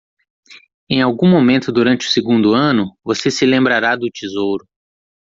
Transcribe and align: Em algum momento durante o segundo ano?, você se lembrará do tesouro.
Em 0.89 0.99
algum 0.99 1.29
momento 1.29 1.71
durante 1.71 2.07
o 2.07 2.11
segundo 2.11 2.55
ano?, 2.55 2.97
você 3.03 3.29
se 3.29 3.45
lembrará 3.45 3.95
do 3.95 4.09
tesouro. 4.09 4.65